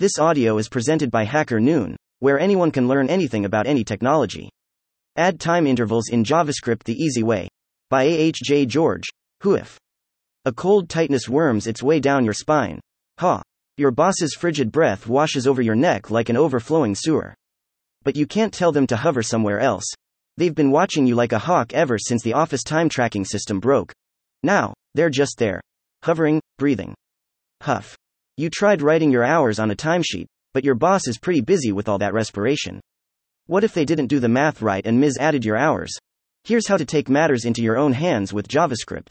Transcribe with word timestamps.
This 0.00 0.18
audio 0.18 0.56
is 0.56 0.70
presented 0.70 1.10
by 1.10 1.24
Hacker 1.24 1.60
Noon, 1.60 1.94
where 2.20 2.40
anyone 2.40 2.70
can 2.70 2.88
learn 2.88 3.10
anything 3.10 3.44
about 3.44 3.66
any 3.66 3.84
technology. 3.84 4.48
Add 5.16 5.38
time 5.38 5.66
intervals 5.66 6.08
in 6.08 6.24
JavaScript 6.24 6.84
the 6.84 6.94
easy 6.94 7.22
way. 7.22 7.48
By 7.90 8.06
AHJ 8.06 8.66
George. 8.66 9.10
Whoif. 9.42 9.76
A 10.46 10.52
cold 10.52 10.88
tightness 10.88 11.28
worms 11.28 11.66
its 11.66 11.82
way 11.82 12.00
down 12.00 12.24
your 12.24 12.32
spine. 12.32 12.80
Ha. 13.18 13.42
Your 13.76 13.90
boss's 13.90 14.34
frigid 14.34 14.72
breath 14.72 15.06
washes 15.06 15.46
over 15.46 15.60
your 15.60 15.76
neck 15.76 16.10
like 16.10 16.30
an 16.30 16.36
overflowing 16.38 16.94
sewer. 16.94 17.34
But 18.02 18.16
you 18.16 18.26
can't 18.26 18.54
tell 18.54 18.72
them 18.72 18.86
to 18.86 18.96
hover 18.96 19.22
somewhere 19.22 19.60
else. 19.60 19.84
They've 20.38 20.54
been 20.54 20.70
watching 20.70 21.06
you 21.06 21.14
like 21.14 21.32
a 21.32 21.38
hawk 21.38 21.74
ever 21.74 21.98
since 21.98 22.22
the 22.22 22.32
office 22.32 22.62
time 22.62 22.88
tracking 22.88 23.26
system 23.26 23.60
broke. 23.60 23.92
Now, 24.42 24.72
they're 24.94 25.10
just 25.10 25.36
there. 25.36 25.60
Hovering, 26.02 26.40
breathing. 26.56 26.94
Huff. 27.60 27.98
You 28.36 28.50
tried 28.50 28.82
writing 28.82 29.10
your 29.10 29.24
hours 29.24 29.58
on 29.58 29.70
a 29.70 29.76
timesheet, 29.76 30.26
but 30.52 30.64
your 30.64 30.74
boss 30.74 31.06
is 31.06 31.18
pretty 31.18 31.40
busy 31.40 31.72
with 31.72 31.88
all 31.88 31.98
that 31.98 32.14
respiration. 32.14 32.80
What 33.46 33.64
if 33.64 33.74
they 33.74 33.84
didn't 33.84 34.06
do 34.06 34.20
the 34.20 34.28
math 34.28 34.62
right 34.62 34.84
and 34.86 35.00
Ms. 35.00 35.18
added 35.18 35.44
your 35.44 35.56
hours? 35.56 35.92
Here's 36.44 36.66
how 36.66 36.76
to 36.76 36.84
take 36.84 37.08
matters 37.08 37.44
into 37.44 37.62
your 37.62 37.76
own 37.76 37.92
hands 37.92 38.32
with 38.32 38.48
JavaScript. 38.48 39.10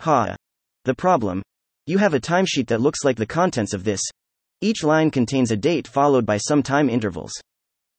Ha. 0.00 0.36
The 0.84 0.94
problem? 0.94 1.42
You 1.86 1.98
have 1.98 2.14
a 2.14 2.20
timesheet 2.20 2.68
that 2.68 2.80
looks 2.80 3.04
like 3.04 3.16
the 3.16 3.26
contents 3.26 3.74
of 3.74 3.84
this. 3.84 4.00
Each 4.60 4.84
line 4.84 5.10
contains 5.10 5.50
a 5.50 5.56
date 5.56 5.88
followed 5.88 6.24
by 6.24 6.36
some 6.36 6.62
time 6.62 6.88
intervals. 6.88 7.32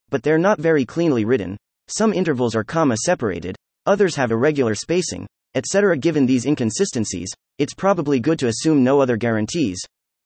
But 0.09 0.23
they're 0.23 0.37
not 0.37 0.59
very 0.59 0.85
cleanly 0.85 1.25
written. 1.25 1.57
Some 1.87 2.13
intervals 2.13 2.55
are 2.55 2.63
comma 2.63 2.95
separated, 2.95 3.57
others 3.85 4.15
have 4.15 4.31
irregular 4.31 4.75
spacing, 4.75 5.27
etc. 5.55 5.97
Given 5.97 6.25
these 6.25 6.45
inconsistencies, 6.45 7.29
it's 7.57 7.73
probably 7.73 8.19
good 8.19 8.39
to 8.39 8.47
assume 8.47 8.83
no 8.83 9.01
other 9.01 9.17
guarantees, 9.17 9.81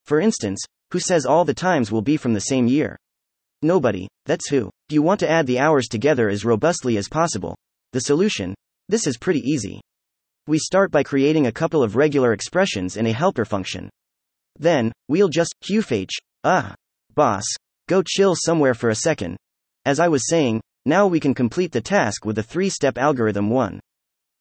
for 0.08 0.20
instance, 0.20 0.64
who 0.92 1.00
says 1.00 1.26
all 1.26 1.46
the 1.46 1.54
times 1.54 1.92
will 1.92 2.02
be 2.02 2.18
from 2.18 2.34
the 2.34 2.40
same 2.40 2.68
year? 2.68 2.98
Nobody, 3.62 4.08
that's 4.26 4.50
who. 4.50 4.72
Do 4.88 4.96
you 4.96 5.02
want 5.02 5.20
to 5.20 5.30
add 5.30 5.46
the 5.46 5.60
hours 5.60 5.88
together 5.88 6.30
as 6.30 6.46
robustly 6.46 6.98
as 6.98 7.10
possible. 7.10 7.56
The 7.92 8.00
solution? 8.00 8.56
This 8.88 9.06
is 9.06 9.18
pretty 9.18 9.42
easy. 9.42 9.82
We 10.48 10.60
start 10.60 10.92
by 10.92 11.04
creating 11.04 11.48
a 11.48 11.52
couple 11.52 11.84
of 11.84 11.98
regular 11.98 12.32
expressions 12.32 12.96
in 12.96 13.06
a 13.06 13.12
helper 13.12 13.44
function. 13.44 13.90
Then, 14.58 14.94
we'll 15.10 15.28
just 15.28 15.54
qfh, 15.62 16.10
ah, 16.46 16.74
boss, 17.14 17.44
go 17.90 18.02
chill 18.02 18.34
somewhere 18.36 18.74
for 18.74 18.90
a 18.90 18.96
second. 18.96 19.36
As 19.86 20.00
I 20.00 20.08
was 20.08 20.30
saying, 20.30 20.62
now 20.86 21.06
we 21.06 21.20
can 21.20 21.34
complete 21.34 21.74
the 21.74 21.82
task 21.82 22.24
with 22.24 22.38
a 22.38 22.44
three 22.44 22.70
step 22.70 22.98
algorithm 22.98 23.50
1. 23.50 23.80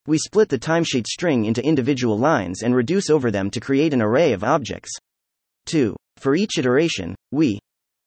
We 0.06 0.18
split 0.18 0.48
the 0.48 0.60
timesheet 0.60 1.08
string 1.08 1.46
into 1.46 1.64
individual 1.64 2.16
lines 2.16 2.62
and 2.62 2.72
reduce 2.72 3.10
over 3.10 3.32
them 3.32 3.50
to 3.50 3.58
create 3.58 3.92
an 3.92 4.00
array 4.00 4.32
of 4.32 4.44
objects. 4.44 4.92
2. 5.66 5.94
For 6.16 6.34
each 6.34 6.58
iteration, 6.58 7.14
we 7.32 7.58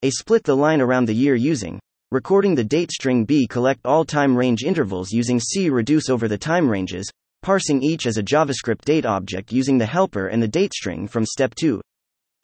a 0.02 0.10
split 0.10 0.44
the 0.44 0.56
line 0.56 0.82
around 0.82 1.06
the 1.06 1.14
year 1.14 1.36
using 1.36 1.80
recording 2.12 2.56
the 2.56 2.64
date 2.64 2.92
string 2.92 3.26
b 3.26 3.46
collect 3.46 3.82
all 3.86 4.04
time 4.04 4.36
range 4.36 4.64
intervals 4.64 5.12
using 5.12 5.40
c 5.40 5.70
reduce 5.70 6.10
over 6.10 6.28
the 6.28 6.38
time 6.38 6.68
ranges, 6.68 7.10
parsing 7.42 7.84
each 7.84 8.08
as 8.08 8.18
a 8.18 8.24
JavaScript 8.24 8.82
date 8.86 9.06
object 9.06 9.52
using 9.52 9.78
the 9.78 9.86
helper 9.86 10.28
and 10.28 10.42
the 10.42 10.48
date 10.48 10.74
string 10.74 11.08
from 11.08 11.26
step 11.26 11.54
2. 11.56 11.80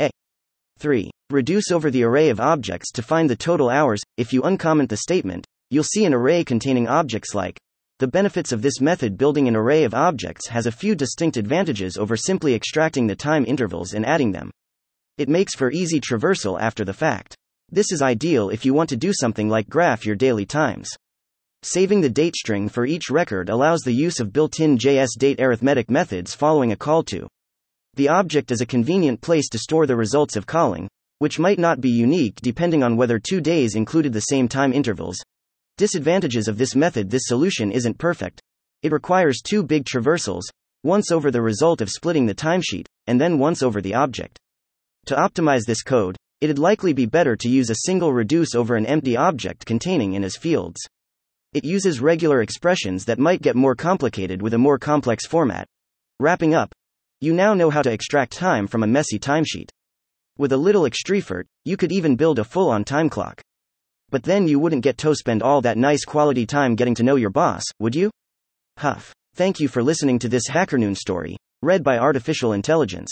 A. 0.01 0.09
3. 0.79 1.09
Reduce 1.31 1.71
over 1.71 1.89
the 1.89 2.03
array 2.03 2.29
of 2.29 2.39
objects 2.39 2.91
to 2.91 3.01
find 3.01 3.29
the 3.29 3.35
total 3.35 3.69
hours. 3.69 4.01
If 4.17 4.33
you 4.33 4.41
uncomment 4.43 4.89
the 4.89 4.97
statement, 4.97 5.45
you'll 5.69 5.83
see 5.83 6.05
an 6.05 6.13
array 6.13 6.43
containing 6.43 6.87
objects 6.87 7.33
like. 7.33 7.57
The 7.99 8.07
benefits 8.07 8.51
of 8.51 8.61
this 8.61 8.81
method 8.81 9.17
building 9.17 9.47
an 9.47 9.55
array 9.55 9.85
of 9.85 9.93
objects 9.93 10.49
has 10.49 10.65
a 10.65 10.71
few 10.71 10.93
distinct 10.95 11.37
advantages 11.37 11.95
over 11.97 12.17
simply 12.17 12.53
extracting 12.53 13.07
the 13.07 13.15
time 13.15 13.45
intervals 13.45 13.93
and 13.93 14.05
adding 14.05 14.33
them. 14.33 14.51
It 15.17 15.29
makes 15.29 15.55
for 15.55 15.71
easy 15.71 16.01
traversal 16.01 16.59
after 16.59 16.83
the 16.83 16.93
fact. 16.93 17.37
This 17.71 17.93
is 17.93 18.01
ideal 18.01 18.49
if 18.49 18.65
you 18.65 18.73
want 18.73 18.89
to 18.89 18.97
do 18.97 19.13
something 19.13 19.47
like 19.47 19.69
graph 19.69 20.05
your 20.05 20.17
daily 20.17 20.45
times. 20.45 20.89
Saving 21.63 22.01
the 22.01 22.09
date 22.09 22.35
string 22.35 22.67
for 22.67 22.85
each 22.85 23.09
record 23.09 23.47
allows 23.47 23.79
the 23.79 23.93
use 23.93 24.19
of 24.19 24.33
built 24.33 24.59
in 24.59 24.77
JS 24.77 25.17
date 25.17 25.39
arithmetic 25.39 25.89
methods 25.89 26.35
following 26.35 26.73
a 26.73 26.75
call 26.75 27.01
to. 27.03 27.29
The 27.93 28.09
object 28.09 28.51
is 28.51 28.59
a 28.59 28.65
convenient 28.65 29.21
place 29.21 29.47
to 29.49 29.57
store 29.57 29.87
the 29.87 29.95
results 29.95 30.35
of 30.35 30.45
calling, 30.45 30.89
which 31.19 31.39
might 31.39 31.59
not 31.59 31.79
be 31.79 31.89
unique 31.89 32.35
depending 32.41 32.83
on 32.83 32.97
whether 32.97 33.17
two 33.17 33.39
days 33.39 33.75
included 33.75 34.11
the 34.11 34.19
same 34.19 34.49
time 34.49 34.73
intervals. 34.73 35.17
Disadvantages 35.77 36.49
of 36.49 36.57
this 36.57 36.75
method 36.75 37.09
this 37.09 37.27
solution 37.27 37.71
isn't 37.71 37.97
perfect. 37.97 38.41
It 38.83 38.91
requires 38.91 39.41
two 39.41 39.63
big 39.63 39.85
traversals, 39.85 40.43
once 40.83 41.09
over 41.09 41.31
the 41.31 41.41
result 41.41 41.79
of 41.79 41.89
splitting 41.89 42.25
the 42.25 42.35
timesheet, 42.35 42.87
and 43.07 43.19
then 43.19 43.39
once 43.39 43.63
over 43.63 43.79
the 43.79 43.93
object. 43.93 44.37
To 45.07 45.15
optimize 45.15 45.65
this 45.67 45.83
code, 45.83 46.17
it'd 46.41 46.57
likely 46.57 46.91
be 46.91 47.05
better 47.05 47.35
to 47.35 47.49
use 47.49 47.69
a 47.69 47.85
single 47.85 48.11
reduce 48.11 48.55
over 48.55 48.75
an 48.75 48.87
empty 48.87 49.15
object 49.15 49.65
containing 49.65 50.13
in 50.13 50.23
as 50.23 50.35
fields. 50.35 50.81
It 51.53 51.63
uses 51.63 52.01
regular 52.01 52.41
expressions 52.41 53.05
that 53.05 53.19
might 53.19 53.43
get 53.43 53.55
more 53.55 53.75
complicated 53.75 54.41
with 54.41 54.55
a 54.55 54.57
more 54.57 54.79
complex 54.79 55.27
format. 55.27 55.67
Wrapping 56.19 56.55
up, 56.55 56.73
you 57.21 57.33
now 57.33 57.53
know 57.53 57.69
how 57.69 57.83
to 57.83 57.91
extract 57.91 58.33
time 58.33 58.65
from 58.65 58.81
a 58.81 58.87
messy 58.87 59.19
timesheet. 59.19 59.69
With 60.37 60.51
a 60.51 60.57
little 60.57 60.85
extra 60.85 61.43
you 61.63 61.77
could 61.77 61.91
even 61.91 62.15
build 62.15 62.39
a 62.39 62.43
full 62.43 62.69
on 62.69 62.83
time 62.83 63.09
clock. 63.09 63.41
But 64.09 64.23
then 64.23 64.47
you 64.47 64.59
wouldn't 64.59 64.83
get 64.83 64.97
to 64.99 65.15
spend 65.15 65.43
all 65.43 65.61
that 65.61 65.77
nice 65.77 66.03
quality 66.03 66.45
time 66.45 66.75
getting 66.75 66.95
to 66.95 67.03
know 67.03 67.15
your 67.15 67.29
boss, 67.29 67.63
would 67.79 67.95
you? 67.95 68.09
Huff. 68.77 69.13
Thank 69.35 69.59
you 69.59 69.67
for 69.67 69.83
listening 69.83 70.17
to 70.19 70.29
this 70.29 70.49
HackerNoon 70.49 70.97
story, 70.97 71.37
read 71.61 71.83
by 71.83 71.99
Artificial 71.99 72.53
Intelligence. 72.53 73.11